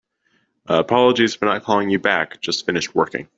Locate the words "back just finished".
1.99-2.95